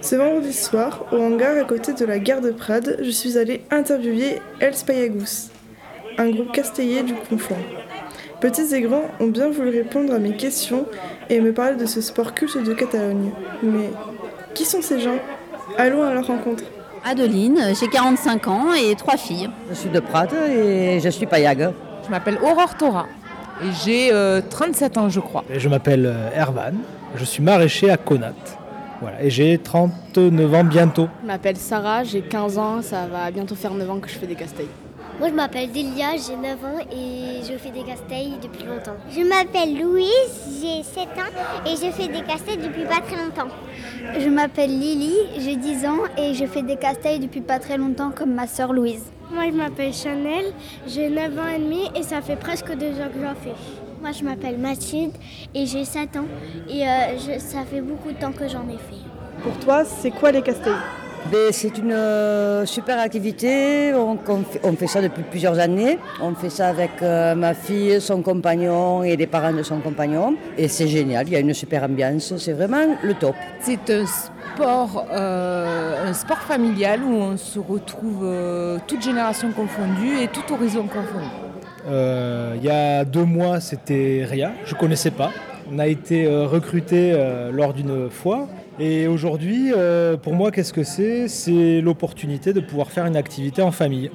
[0.00, 3.62] Ce vendredi soir, au hangar à côté de la gare de Prades, je suis allée
[3.70, 5.50] interviewer Els Payagus,
[6.18, 7.54] un groupe castellé du Conflent.
[8.40, 10.86] Petits et grands ont bien voulu répondre à mes questions
[11.30, 13.30] et me parler de ce sport culte de Catalogne.
[13.62, 13.90] Mais
[14.54, 15.16] qui sont ces gens?
[15.78, 16.64] Allons à leur rencontre.
[17.04, 19.48] Adeline, j'ai 45 ans et trois filles.
[19.70, 21.70] Je suis de Prades et je suis payag.
[22.04, 23.06] Je m'appelle Aurore Tora
[23.62, 24.12] et j'ai
[24.50, 25.44] 37 ans je crois.
[25.50, 26.72] Et je m'appelle Ervan,
[27.16, 28.34] je suis maraîcher à Conat.
[29.00, 31.08] Voilà, et j'ai 39 ans bientôt.
[31.22, 34.26] Je m'appelle Sarah, j'ai 15 ans, ça va bientôt faire 9 ans que je fais
[34.26, 34.68] des castailles.
[35.18, 38.96] Moi je m'appelle Delia, j'ai 9 ans et je fais des castailles depuis longtemps.
[39.10, 43.48] Je m'appelle Louise, j'ai 7 ans et je fais des castailles depuis pas très longtemps.
[44.18, 48.10] Je m'appelle Lily, j'ai 10 ans et je fais des castailles depuis pas très longtemps
[48.14, 49.04] comme ma sœur Louise.
[49.32, 50.52] Moi je m'appelle Chanel,
[50.86, 53.54] j'ai 9 ans et demi et ça fait presque 2 ans que j'en fais.
[54.06, 55.10] Moi je m'appelle Mathilde
[55.52, 56.26] et j'ai 7 ans
[56.70, 59.02] et euh, je, ça fait beaucoup de temps que j'en ai fait.
[59.42, 60.74] Pour toi, c'est quoi les castailles
[61.32, 65.98] ben, C'est une euh, super activité, on, on, fait, on, fait, ça depuis plusieurs années.
[66.22, 70.36] On fait ça avec euh, ma fille, son compagnon et les parents de son compagnon.
[70.56, 73.34] Et c'est génial, il y a une super ambiance, c'est vraiment le top.
[73.58, 80.20] C'est un sport, euh, un sport familial où on se retrouve euh, toutes générations confondues
[80.22, 81.45] et tout horizon confondu.
[81.86, 85.32] Euh, il y a deux mois, c'était rien, je ne connaissais pas.
[85.72, 87.12] On a été recruté
[87.50, 88.46] lors d'une foire
[88.78, 91.28] et aujourd'hui, euh, pour moi, qu'est-ce que c'est?
[91.28, 94.10] C'est l'opportunité de pouvoir faire une activité en famille.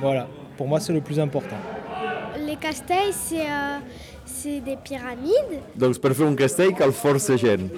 [0.00, 0.26] Voilà,
[0.56, 1.56] pour moi, c'est le plus important.
[2.44, 5.60] Les castells, c'est euh, des pyramides.
[5.76, 7.70] Donc, per fer un castell cal força gent.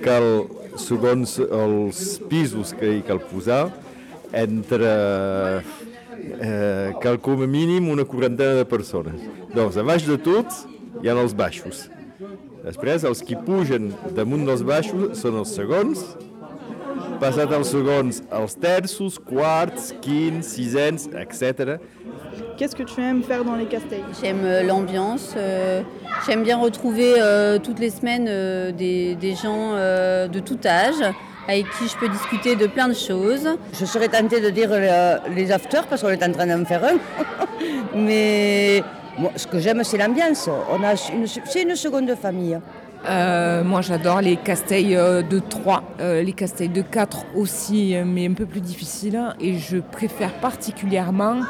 [0.00, 0.46] Cal,
[0.80, 3.68] segons els pisos que hi cal posar,
[4.32, 4.90] entre
[6.40, 9.20] eh, cal com a mínim una quarantena de persones.
[9.54, 10.52] Doncs, a baix de tot,
[11.02, 11.86] hi ha els baixos.
[12.64, 16.02] Després, els qui pugen damunt dels baixos són els segons,
[17.20, 21.76] passat els segons, els terços, quarts, quints, sisens, etc.
[22.56, 24.04] Qu'est-ce que tu aimes faire dans les castells?
[24.20, 25.82] J'aime l'ambiance, euh,
[26.26, 31.02] j'aime bien retrouver euh, toutes les semaines euh, des, des, gens de tout âge
[31.48, 33.48] avec qui je peux discuter de plein de choses.
[33.72, 34.70] Je serais tentée de dire
[35.34, 36.98] les afters parce qu'on est en train d'en faire un,
[37.94, 38.82] mais
[39.18, 40.48] moi, ce que j'aime, c'est l'ambiance.
[40.70, 42.58] On a une, c'est une seconde famille.
[43.08, 48.32] Euh, moi, j'adore les casteils de 3, euh, les casteils de 4 aussi, mais un
[48.32, 49.20] peu plus difficiles.
[49.40, 51.40] Et je préfère particulièrement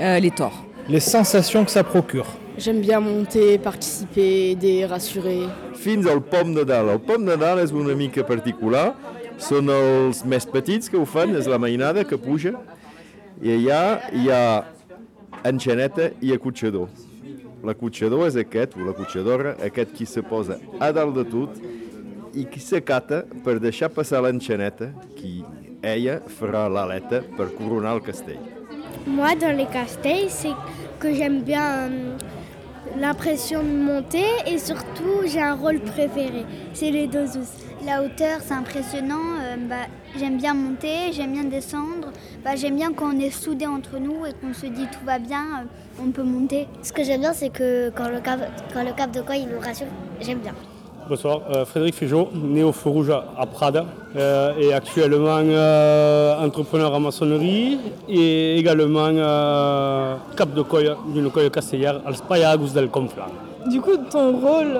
[0.00, 0.64] euh, les tors.
[0.88, 2.26] Les sensations que ça procure.
[2.56, 5.46] J'aime bien monter, participer, aider, rassurer.
[5.74, 6.88] Fins al pom Nadal.
[6.90, 8.96] El pom Nadal és una mica particular.
[9.38, 12.56] Són els més petits que ho fan, és la mainada que puja.
[13.42, 13.82] I allà
[14.12, 14.42] hi ha
[15.46, 16.88] enxaneta i acotxador.
[17.66, 21.58] L'acotxador és aquest, o l'acotxadora, aquest qui se posa a dalt de tot
[22.38, 25.40] i qui s'acata per deixar passar l'enxaneta, qui
[25.82, 28.42] ella farà l'aleta per coronar el castell.
[29.06, 30.54] Moi, dans les castells, c'est
[30.98, 32.18] que j'aime bien
[32.98, 36.44] l'impression de monter et surtout, j'ai un rôle préféré,
[36.74, 37.26] c'est les dos
[37.86, 39.38] La hauteur, c'est impressionnant.
[39.40, 39.86] Euh, bah,
[40.18, 42.12] j'aime bien monter, j'aime bien descendre.
[42.44, 45.18] Bah, j'aime bien quand on est soudés entre nous et qu'on se dit tout va
[45.18, 46.66] bien, euh, on peut monter.
[46.82, 48.40] Ce que j'aime bien, c'est que quand le cap,
[48.72, 49.86] quand le cap de quoi il nous rassure,
[50.20, 50.54] j'aime bien.
[51.08, 53.82] Bonsoir, euh, Frédéric Figeot, né au Feu Rouge à Prades
[54.14, 61.50] euh, et actuellement euh, entrepreneur en maçonnerie et également euh, cap de coille d'une coille
[61.50, 63.24] castellère als Paiagus del Conflent.
[63.70, 64.78] Du coup, ton rôle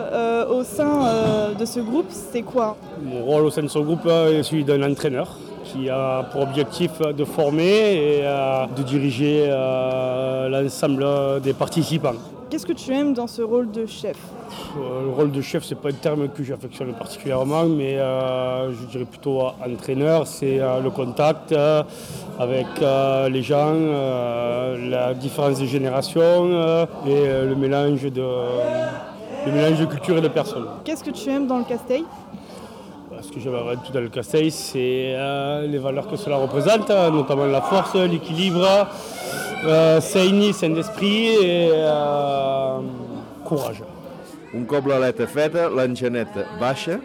[0.50, 2.76] au sein de ce groupe, c'est quoi?
[3.02, 5.28] Mon rôle au sein de ce groupe est celui d'un entraîneur
[5.64, 8.22] qui a pour objectif de former et
[8.76, 9.48] de diriger
[10.50, 11.06] l'ensemble
[11.42, 12.14] des participants.
[12.50, 14.16] Qu'est-ce que tu aimes dans ce rôle de chef
[14.78, 18.86] euh, Le rôle de chef, c'est pas un terme que j'affectionne particulièrement, mais euh, je
[18.86, 21.82] dirais plutôt entraîneur, c'est euh, le contact euh,
[22.38, 22.66] avec
[23.30, 28.24] les gens, la différence de génération euh, et le mélange de,
[29.44, 30.68] le mélange de culture et de personnes.
[30.84, 32.04] Qu'est-ce que tu aimes dans le Casteil
[33.20, 35.16] ce que j'aime avant tout dans le Casteil, c'est
[35.66, 38.86] les valeurs que cela représente, notamment la force, l'équilibre,
[39.64, 42.80] euh, Saint Saint-Esprit et euh,
[43.44, 43.82] courage.
[44.54, 46.98] Un cop l'aleta feta, l'enxaneta baixa,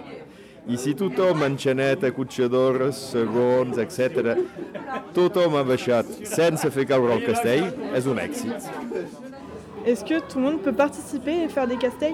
[0.63, 4.37] i si tothom, enxaneta, cotxador, segons, etc.,
[5.13, 8.71] tothom ha baixat sense fer caure el castell, és un èxit.
[9.85, 12.13] Est-ce que tout le monde peut participer et faire des casteils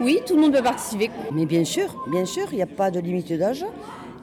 [0.00, 1.10] Oui, tout le monde peut participer.
[1.32, 3.66] Mais bien sûr, bien sûr, il n'y a pas de limite d'âge.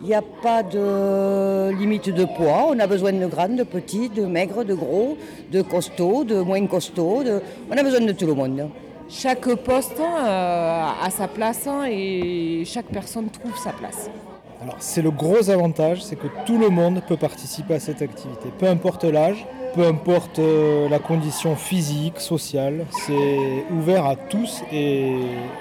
[0.02, 2.68] Il n'y a pas de limite de poids.
[2.70, 5.18] On a besoin de grands, de petits, de maigres, de gros,
[5.52, 7.24] de costauds, de moins costauds.
[7.24, 7.42] De...
[7.72, 8.70] On a besoin de tout le monde.
[9.10, 14.12] Chaque poste euh, a sa place et chaque personne trouve sa place.
[14.62, 18.50] Alors c'est le gros avantage, c'est que tout le monde peut participer à cette activité,
[18.58, 19.46] peu importe l'âge,
[19.76, 25.14] peu importe euh, la condition physique, sociale, c'est ouvert à tous et,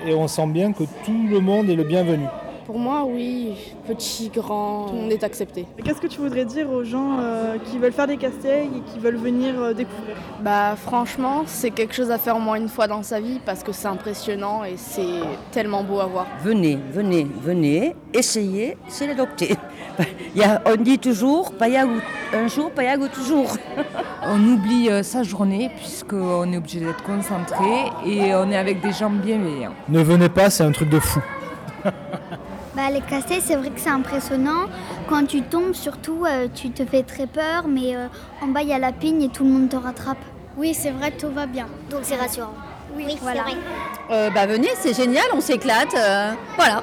[0.07, 2.25] et on sent bien que tout le monde est le bienvenu.
[2.67, 3.53] Pour moi, oui,
[3.87, 5.67] petit, grand, tout le monde est accepté.
[5.85, 8.99] Qu'est-ce que tu voudrais dire aux gens euh, qui veulent faire des casse-têtes et qui
[8.99, 10.17] veulent venir euh, découvrir?
[10.41, 13.63] Bah franchement, c'est quelque chose à faire au moins une fois dans sa vie parce
[13.63, 15.21] que c'est impressionnant et c'est
[15.53, 16.27] tellement beau à voir.
[16.43, 19.55] Venez, venez, venez, essayez, c'est l'adopter.
[20.35, 22.01] Il y a, on dit toujours, payago
[22.35, 23.57] un jour, payago toujours.
[24.25, 28.91] On oublie euh, sa journée puisqu'on est obligé d'être concentré et on est avec des
[28.91, 29.75] gens bienveillants.
[29.89, 31.21] Ne venez pas, c'est un truc de fou.
[32.77, 34.67] Bah, les casse-têtes, c'est vrai que c'est impressionnant.
[35.09, 38.07] Quand tu tombes, surtout, euh, tu te fais très peur, mais euh,
[38.43, 40.19] en bas, il y a la pigne et tout le monde te rattrape.
[40.59, 41.67] Oui, c'est vrai, tout va bien.
[41.91, 42.53] Donc c'est rassurant.
[42.95, 43.45] Oui, Oui, voilà.
[43.49, 43.61] c'est vrai.
[44.11, 45.95] Euh, bah venez, c'est génial, on s'éclate.
[45.95, 46.83] euh, voilà.